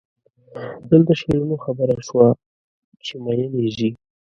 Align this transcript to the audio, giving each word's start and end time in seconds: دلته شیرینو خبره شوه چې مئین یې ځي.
دلته 0.89 1.13
شیرینو 1.19 1.55
خبره 1.65 1.95
شوه 2.07 2.27
چې 3.05 3.13
مئین 3.25 3.51
یې 3.61 3.67
ځي. 3.77 3.89